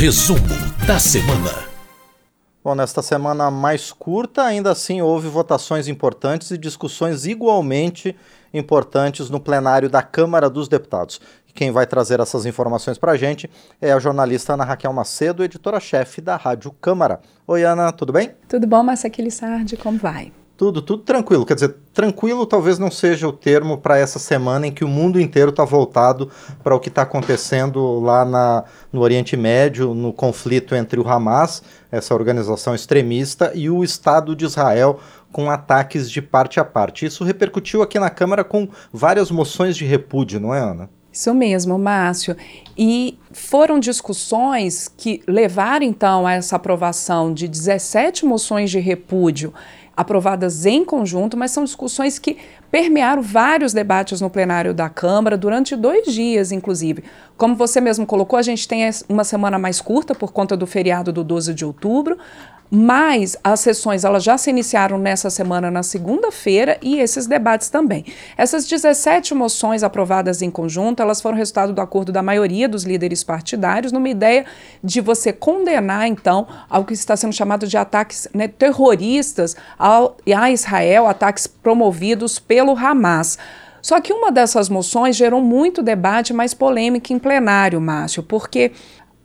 [0.00, 0.38] Resumo
[0.86, 1.68] da semana.
[2.64, 8.16] Bom, nesta semana mais curta, ainda assim houve votações importantes e discussões igualmente
[8.50, 11.20] importantes no plenário da Câmara dos Deputados.
[11.54, 16.22] Quem vai trazer essas informações para a gente é a jornalista Ana Raquel Macedo, editora-chefe
[16.22, 17.20] da Rádio Câmara.
[17.46, 18.30] Oi, Ana, tudo bem?
[18.48, 20.32] Tudo bom, Márcia Aquilissardi, como vai?
[20.60, 21.46] Tudo, tudo tranquilo.
[21.46, 25.18] Quer dizer, tranquilo talvez não seja o termo para essa semana em que o mundo
[25.18, 26.30] inteiro está voltado
[26.62, 31.62] para o que está acontecendo lá na, no Oriente Médio, no conflito entre o Hamas,
[31.90, 35.00] essa organização extremista, e o Estado de Israel,
[35.32, 37.06] com ataques de parte a parte.
[37.06, 40.90] Isso repercutiu aqui na Câmara com várias moções de repúdio, não é, Ana?
[41.10, 42.36] Isso mesmo, Márcio.
[42.76, 49.52] E foram discussões que levaram então a essa aprovação de 17 moções de repúdio
[49.96, 52.38] aprovadas em conjunto, mas são discussões que
[52.70, 57.04] permearam vários debates no plenário da Câmara durante dois dias, inclusive.
[57.36, 61.12] Como você mesmo colocou, a gente tem uma semana mais curta por conta do feriado
[61.12, 62.18] do 12 de outubro,
[62.70, 68.04] mas as sessões elas já se iniciaram nessa semana, na segunda-feira, e esses debates também.
[68.36, 73.24] Essas 17 moções aprovadas em conjunto, elas foram resultado do acordo da maioria dos líderes
[73.24, 74.46] partidários, numa ideia
[74.84, 80.50] de você condenar, então, ao que está sendo chamado de ataques né, terroristas ao, a
[80.50, 83.38] Israel, ataques promovidos pelo Hamas.
[83.80, 88.72] Só que uma dessas moções gerou muito debate, mais polêmica em plenário, Márcio, porque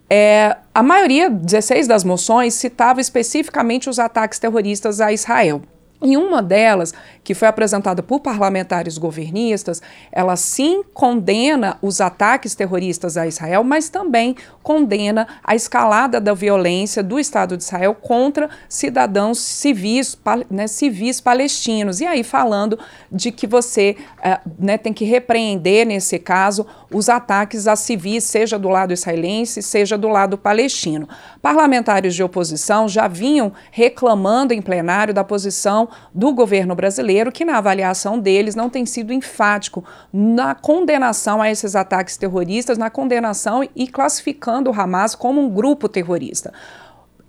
[0.10, 5.62] é, a maioria, 16 das moções, citava especificamente os ataques terroristas a Israel.
[6.06, 13.18] Em uma delas, que foi apresentada por parlamentares governistas, ela sim condena os ataques terroristas
[13.18, 19.40] a Israel, mas também condena a escalada da violência do Estado de Israel contra cidadãos
[19.40, 20.16] civis,
[20.48, 22.02] né, civis palestinos.
[22.02, 22.78] E aí falando
[23.12, 28.60] de que você uh, né, tem que repreender, nesse caso, os ataques a civis, seja
[28.60, 31.10] do lado israelense, seja do lado palestino.
[31.42, 37.58] Parlamentares de oposição já vinham reclamando em plenário da posição do governo brasileiro, que na
[37.58, 43.88] avaliação deles não tem sido enfático na condenação a esses ataques terroristas, na condenação e
[43.88, 46.54] classificando o Hamas como um grupo terrorista.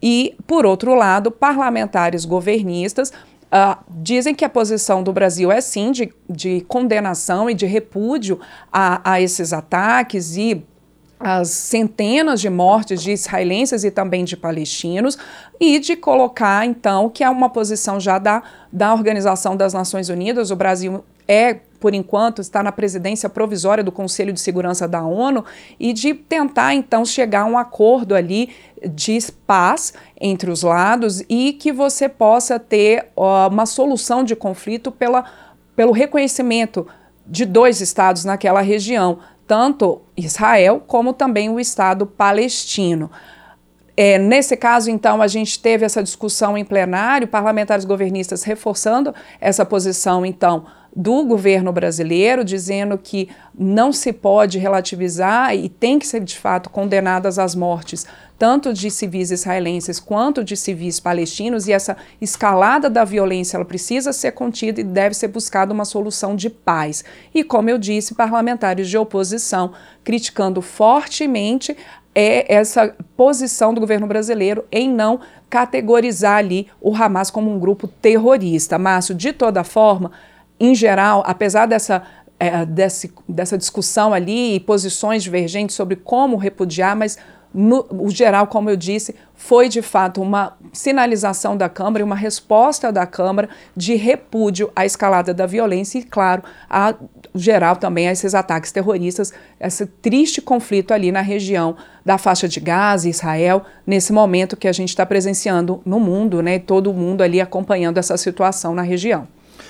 [0.03, 3.13] E, por outro lado, parlamentares governistas
[3.47, 8.41] Uh, dizem que a posição do Brasil é sim de, de condenação e de repúdio
[8.73, 10.67] a, a esses ataques e
[11.19, 15.17] as centenas de mortes de israelenses e também de palestinos,
[15.59, 20.51] e de colocar, então, que é uma posição já da, da Organização das Nações Unidas,
[20.51, 25.45] o Brasil é, por enquanto, está na presidência provisória do Conselho de Segurança da ONU,
[25.79, 28.51] e de tentar, então, chegar a um acordo ali
[28.89, 34.93] de paz entre os lados e que você possa ter uh, uma solução de conflito
[34.93, 35.25] pela,
[35.75, 36.87] pelo reconhecimento
[37.27, 43.11] de dois estados naquela região, tanto Israel como também o Estado palestino.
[43.97, 49.65] É, nesse caso, então, a gente teve essa discussão em plenário, parlamentares governistas reforçando essa
[49.65, 56.21] posição, então, do governo brasileiro, dizendo que não se pode relativizar e tem que ser
[56.21, 58.07] de fato condenadas as mortes
[58.39, 64.13] tanto de civis israelenses quanto de civis palestinos e essa escalada da violência ela precisa
[64.13, 67.05] ser contida e deve ser buscada uma solução de paz.
[67.35, 69.73] E como eu disse, parlamentares de oposição
[70.05, 71.77] criticando fortemente
[72.15, 75.21] é essa posição do governo brasileiro em não
[75.51, 78.79] categorizar ali o Hamas como um grupo terrorista.
[78.79, 80.13] Márcio, de toda forma,
[80.59, 82.03] em geral, apesar dessa,
[82.39, 87.19] é, desse, dessa discussão ali e posições divergentes sobre como repudiar, mas
[87.57, 92.15] no o geral, como eu disse, foi de fato uma sinalização da Câmara e uma
[92.15, 96.95] resposta da Câmara de repúdio à escalada da violência e, claro, a
[97.35, 102.61] geral também a esses ataques terroristas, esse triste conflito ali na região da faixa de
[102.61, 106.59] Gaza, Israel, nesse momento que a gente está presenciando no mundo, né?
[106.59, 109.27] Todo mundo ali acompanhando essa situação na região.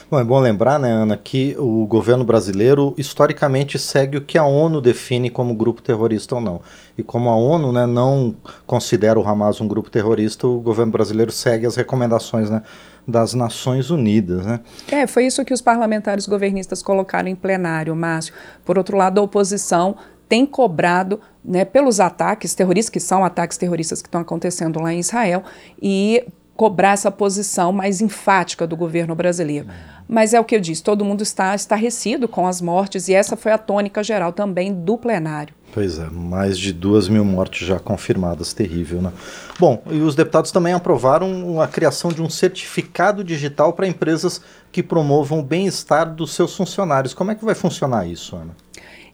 [0.09, 4.45] Bom, é bom lembrar, né, Ana, que o governo brasileiro historicamente segue o que a
[4.45, 6.61] ONU define como grupo terrorista ou não.
[6.97, 8.37] E como a ONU né, não
[8.69, 12.63] considera o Hamas um grupo terrorista, o governo brasileiro segue as recomendações né,
[13.07, 14.47] das Nações Unidas.
[14.47, 14.61] Né?
[14.93, 18.33] É, foi isso que os parlamentares governistas colocaram em plenário, Márcio.
[18.65, 19.97] Por outro lado, a oposição
[20.29, 25.01] tem cobrado né, pelos ataques terroristas, que são ataques terroristas que estão acontecendo lá em
[25.01, 25.43] Israel,
[25.83, 26.25] e
[26.57, 29.67] cobrar essa posição mais enfática do governo brasileiro.
[30.09, 33.37] Mas é o que eu disse, todo mundo está estarrecido com as mortes e essa
[33.37, 35.55] foi a tônica geral também do plenário.
[35.73, 39.13] Pois é, mais de duas mil mortes já confirmadas, terrível, né?
[39.59, 44.41] Bom, e os deputados também aprovaram a criação de um certificado digital para empresas
[44.73, 47.13] que promovam o bem-estar dos seus funcionários.
[47.13, 48.55] Como é que vai funcionar isso, Ana?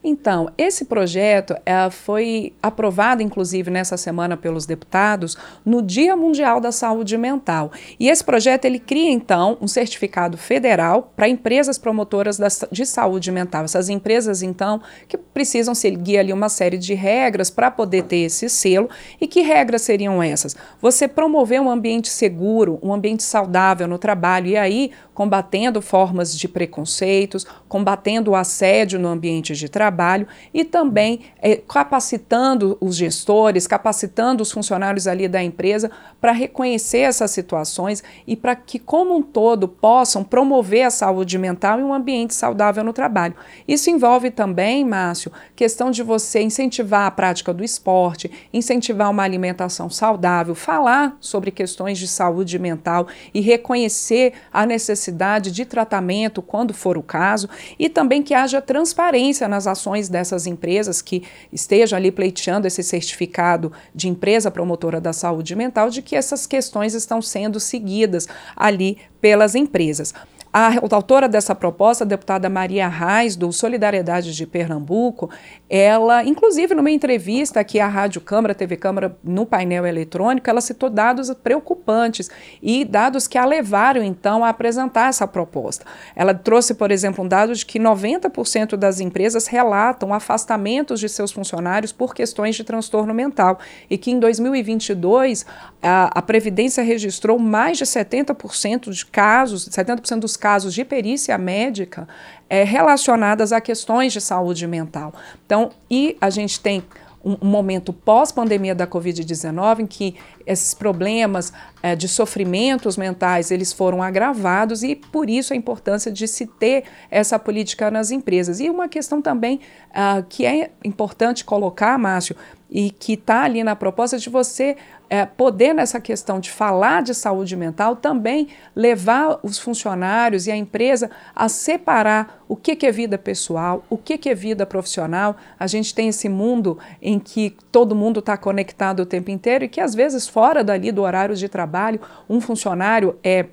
[0.04, 6.72] Então, esse projeto é, foi aprovado, inclusive, nessa semana pelos deputados, no Dia Mundial da
[6.72, 7.70] Saúde Mental.
[8.00, 13.30] E esse projeto ele cria, então, um certificado federal para empresas promotoras da, de saúde
[13.30, 13.64] mental.
[13.64, 18.48] Essas empresas, então, que precisam seguir ali uma série de regras para poder ter esse
[18.48, 18.90] selo.
[19.20, 20.56] E que regras seriam essas?
[20.80, 26.48] Você promover um ambiente seguro, um ambiente saudável no trabalho, e aí combatendo formas de
[26.48, 34.42] preconceitos, combatendo o assédio no ambiente de trabalho e também é, capacitando os gestores, capacitando
[34.42, 39.68] os funcionários ali da empresa para reconhecer essas situações e para que, como um todo,
[39.68, 43.34] possam promover a saúde mental e um ambiente saudável no trabalho.
[43.66, 49.90] Isso envolve também, Márcio, questão de você incentivar a prática do esporte, incentivar uma alimentação
[49.90, 56.72] saudável, falar sobre questões de saúde mental e reconhecer a necessidade necessidade de tratamento, quando
[56.72, 62.12] for o caso, e também que haja transparência nas ações dessas empresas que estejam ali
[62.12, 67.58] pleiteando esse certificado de empresa promotora da saúde mental, de que essas questões estão sendo
[67.58, 70.12] seguidas ali pelas empresas.
[70.54, 75.30] A autora dessa proposta, a deputada Maria Reis, do Solidariedade de Pernambuco,
[75.70, 80.90] ela, inclusive numa entrevista aqui à Rádio Câmara, TV Câmara, no painel eletrônico, ela citou
[80.90, 82.30] dados preocupantes
[82.62, 85.86] e dados que a levaram, então, a apresentar essa proposta.
[86.14, 91.32] Ela trouxe, por exemplo, um dado de que 90% das empresas relatam afastamentos de seus
[91.32, 93.58] funcionários por questões de transtorno mental
[93.88, 95.46] e que em 2022
[95.82, 102.08] a, a Previdência registrou mais de 70% de casos, 70% dos casos de perícia médica
[102.48, 105.12] é, relacionadas a questões de saúde mental.
[105.44, 106.82] Então, e a gente tem
[107.24, 114.02] um, momento pós-pandemia da Covid-19 em que esses problemas é, de sofrimentos mentais eles foram
[114.02, 118.58] agravados e por isso a importância de se ter essa política nas empresas.
[118.58, 119.60] E uma questão também
[119.90, 122.34] uh, que é importante colocar, Márcio,
[122.72, 124.76] e que está ali na proposta de você
[125.10, 130.56] é, poder, nessa questão de falar de saúde mental, também levar os funcionários e a
[130.56, 135.36] empresa a separar o que, que é vida pessoal, o que, que é vida profissional.
[135.60, 139.68] A gente tem esse mundo em que todo mundo está conectado o tempo inteiro e
[139.68, 143.46] que, às vezes, fora dali do horário de trabalho, um funcionário é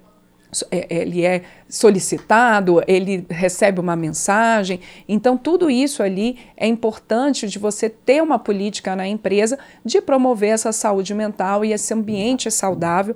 [0.72, 4.80] ele é solicitado, ele recebe uma mensagem.
[5.08, 10.50] Então, tudo isso ali é importante de você ter uma política na empresa de promover
[10.50, 13.16] essa saúde mental e esse ambiente saudável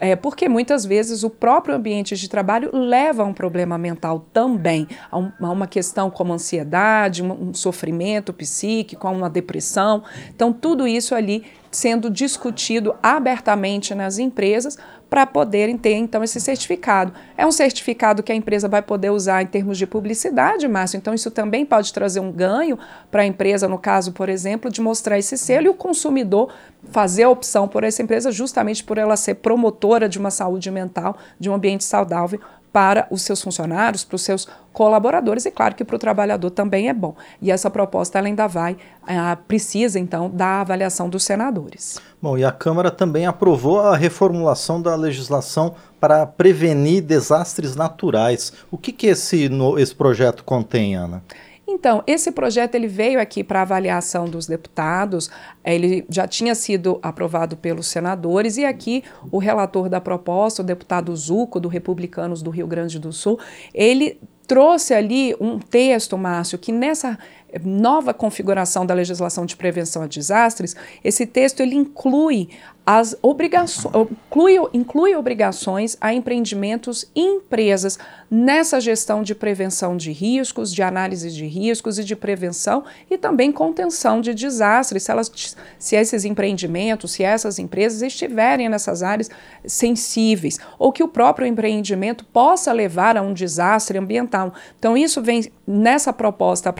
[0.00, 4.86] é, porque muitas vezes o próprio ambiente de trabalho leva a um problema mental também,
[5.10, 10.02] a, um, a uma questão como ansiedade, um, um, sofrimento psíquico, a uma depressão.
[10.34, 14.78] Então, tudo isso ali sendo discutido abertamente nas empresas
[15.08, 17.12] para poderem ter então esse certificado.
[17.36, 21.14] É um certificado que a empresa vai poder usar em termos de publicidade, Márcio, então
[21.14, 22.78] isso também pode trazer um ganho
[23.10, 26.52] para a empresa, no caso, por exemplo, de mostrar esse selo e o consumidor
[26.90, 31.16] fazer a opção por essa empresa justamente por ela ser promotora de uma saúde mental,
[31.40, 32.40] de um ambiente saudável
[32.72, 36.88] para os seus funcionários, para os seus colaboradores e claro que para o trabalhador também
[36.88, 37.14] é bom.
[37.42, 42.00] E essa proposta ela ainda vai, uh, precisa então da avaliação dos senadores.
[42.20, 48.52] Bom, e a Câmara também aprovou a reformulação da legislação para prevenir desastres naturais.
[48.70, 51.22] O que, que esse, no, esse projeto contém, Ana?
[51.70, 55.30] Então, esse projeto ele veio aqui para avaliação dos deputados,
[55.62, 61.14] ele já tinha sido aprovado pelos senadores e aqui o relator da proposta, o deputado
[61.14, 63.38] Zuco, do Republicanos do Rio Grande do Sul,
[63.74, 67.18] ele trouxe ali um texto, Márcio, que nessa
[67.64, 72.48] nova configuração da legislação de prevenção a desastres, esse texto ele inclui
[72.90, 77.98] as obrigações, inclui, inclui obrigações a empreendimentos e empresas
[78.30, 83.52] nessa gestão de prevenção de riscos, de análise de riscos e de prevenção e também
[83.52, 85.30] contenção de desastres, se, elas,
[85.78, 89.30] se esses empreendimentos, se essas empresas estiverem nessas áreas
[89.66, 94.54] sensíveis, ou que o próprio empreendimento possa levar a um desastre ambiental.
[94.78, 96.70] Então, isso vem nessa proposta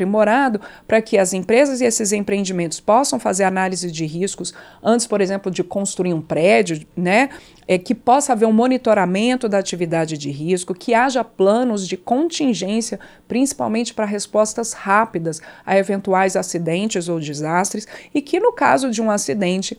[0.58, 5.20] aprimorado para que as empresas e esses empreendimentos possam fazer análise de riscos antes, por
[5.20, 7.30] exemplo, de construir um prédio, né?
[7.66, 12.98] É, que possa haver um monitoramento da atividade de risco, que haja planos de contingência,
[13.26, 19.10] principalmente para respostas rápidas a eventuais acidentes ou desastres, e que no caso de um
[19.10, 19.78] acidente,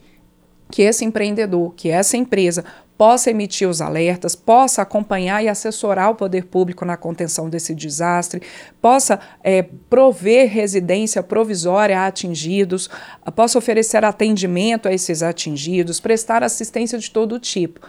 [0.70, 2.64] que esse empreendedor, que essa empresa
[3.00, 8.42] possa emitir os alertas, possa acompanhar e assessorar o poder público na contenção desse desastre,
[8.78, 12.90] possa é, prover residência provisória a atingidos,
[13.34, 17.80] possa oferecer atendimento a esses atingidos, prestar assistência de todo tipo.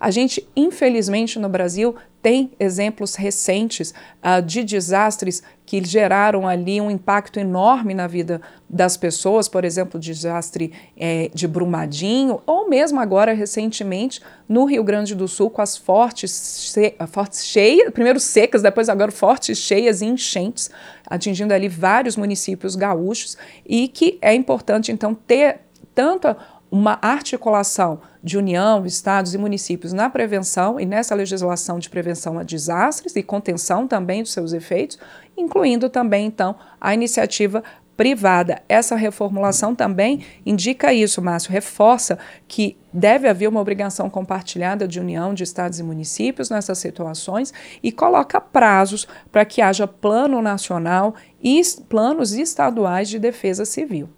[0.00, 3.92] A gente, infelizmente, no Brasil, tem exemplos recentes
[4.24, 9.98] uh, de desastres que geraram ali um impacto enorme na vida das pessoas, por exemplo,
[9.98, 15.62] o desastre é, de Brumadinho, ou mesmo agora, recentemente, no Rio Grande do Sul, com
[15.62, 16.74] as fortes,
[17.08, 20.70] fortes cheias, primeiro secas, depois agora fortes cheias e enchentes,
[21.06, 25.60] atingindo ali vários municípios gaúchos, e que é importante, então, ter
[25.94, 26.34] tanto
[26.70, 32.42] uma articulação de União, estados e municípios na prevenção e nessa legislação de prevenção a
[32.42, 34.98] desastres e contenção também dos seus efeitos,
[35.36, 37.62] incluindo também, então, a iniciativa
[38.00, 38.62] privada.
[38.66, 45.34] Essa reformulação também indica isso, Márcio, reforça que deve haver uma obrigação compartilhada de união
[45.34, 51.60] de estados e municípios nessas situações e coloca prazos para que haja plano nacional e
[51.90, 54.08] planos estaduais de defesa civil.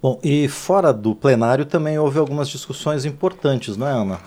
[0.00, 4.20] Bom, e fora do plenário também houve algumas discussões importantes, não é, Ana?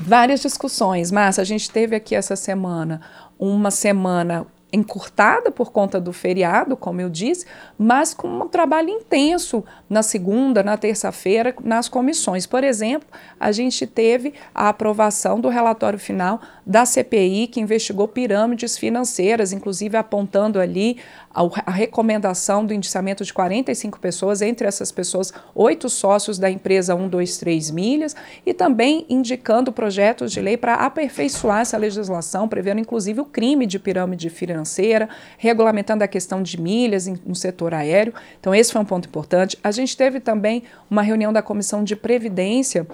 [0.00, 1.42] Várias discussões, Márcia.
[1.42, 3.00] A gente teve aqui essa semana
[3.38, 7.46] uma semana encurtada por conta do feriado, como eu disse,
[7.78, 12.46] mas com um trabalho intenso na segunda, na terça-feira, nas comissões.
[12.46, 13.08] Por exemplo,
[13.40, 19.96] a gente teve a aprovação do relatório final da CPI, que investigou pirâmides financeiras, inclusive
[19.96, 20.98] apontando ali
[21.34, 27.70] a, recomendação do indiciamento de 45 pessoas, entre essas pessoas, oito sócios da empresa 123
[27.70, 33.66] Milhas, e também indicando projetos de lei para aperfeiçoar essa legislação, prevendo inclusive o crime
[33.66, 38.14] de pirâmide financeira, regulamentando a questão de milhas no setor aéreo.
[38.40, 39.58] Então, esse foi um ponto importante.
[39.62, 42.86] A gente teve também uma reunião da Comissão de Previdência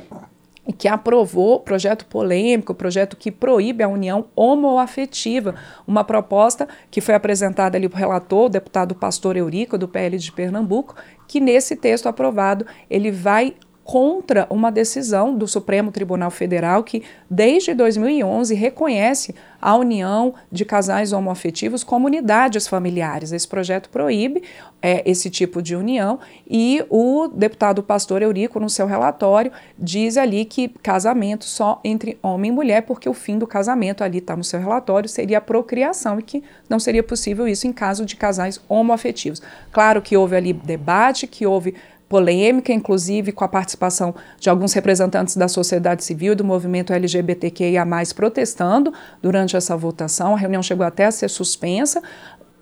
[0.73, 5.54] que aprovou projeto polêmico, projeto que proíbe a união homoafetiva,
[5.87, 10.16] uma proposta que foi apresentada ali para o relator, o deputado Pastor Eurico, do PL
[10.16, 10.94] de Pernambuco,
[11.28, 13.54] que nesse texto aprovado ele vai
[13.85, 21.12] contra uma decisão do Supremo Tribunal Federal que, desde 2011, reconhece a união de casais
[21.12, 23.31] homoafetivos como unidades familiares.
[23.31, 24.43] Esse projeto proíbe
[24.83, 30.45] é, esse tipo de união e o deputado Pastor Eurico, no seu relatório, diz ali
[30.45, 34.45] que casamento só entre homem e mulher, porque o fim do casamento, ali está no
[34.45, 38.61] seu relatório, seria a procriação e que não seria possível isso em caso de casais
[38.69, 39.43] homoafetivos.
[39.73, 41.75] Claro que houve ali debate, que houve
[42.14, 47.85] polêmica, inclusive com a participação de alguns representantes da sociedade civil e do movimento LGBTQIA,
[48.14, 50.33] protestando durante essa votação.
[50.33, 51.99] A reunião chegou até a ser suspensa.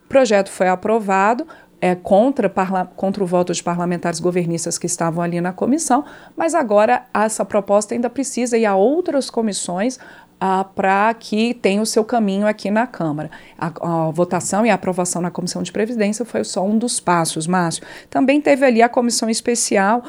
[0.06, 1.46] O projeto foi aprovado.
[1.84, 2.48] É, contra,
[2.94, 6.04] contra o voto de parlamentares governistas que estavam ali na comissão,
[6.36, 9.98] mas agora essa proposta ainda precisa ir a outras comissões
[10.44, 13.30] ah, para que tenha o seu caminho aqui na Câmara.
[13.56, 13.66] A,
[14.06, 17.84] a, votação e a aprovação na Comissão de Previdência foi só um dos passos, Márcio.
[18.10, 20.02] Também teve ali a comissão especial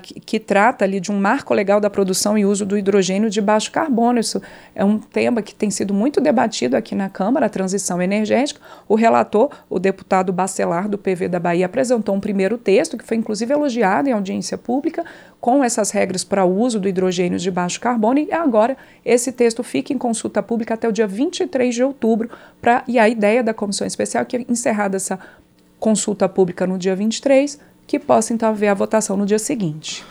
[0.00, 3.40] que, que, trata ali de um marco legal da produção e uso do hidrogênio de
[3.40, 4.20] baixo carbono.
[4.20, 4.40] Isso
[4.76, 8.60] é um tema que tem sido muito debatido aqui na Câmara, a transição energética.
[8.88, 13.16] O relator, o deputado Bacelar, do PV da Bahia, apresentou um primeiro texto, que foi
[13.16, 15.04] inclusive elogiado em audiência pública,
[15.40, 19.64] com essas regras para o uso do hidrogênio de baixo carbono, e agora esse texto
[19.64, 23.52] fica em consulta pública até o dia 23 de outubro, pra, e a ideia da
[23.52, 25.18] comissão especial é que, encerrada essa
[25.80, 30.04] consulta pública no dia 23, que possa então haver a votação no dia seguinte.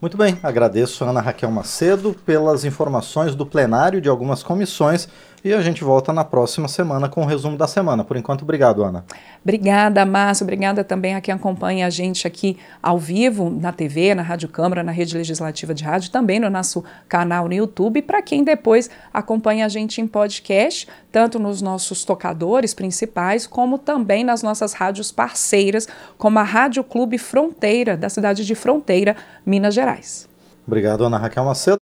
[0.00, 5.08] Muito bem, agradeço a Ana Raquel Macedo pelas informações do plenário de algumas comissões
[5.44, 8.02] e a gente volta na próxima semana com o resumo da semana.
[8.02, 9.04] Por enquanto, obrigado, Ana.
[9.42, 10.44] Obrigada, Márcio.
[10.44, 14.82] Obrigada também a quem acompanha a gente aqui ao vivo, na TV, na Rádio Câmara,
[14.82, 19.66] na Rede Legislativa de Rádio, também no nosso canal no YouTube, para quem depois acompanha
[19.66, 25.86] a gente em podcast, tanto nos nossos tocadores principais, como também nas nossas rádios parceiras,
[26.16, 30.26] como a Rádio Clube Fronteira, da cidade de Fronteira, Minas Gerais.
[30.66, 31.78] Obrigado, Ana Raquel Macedo.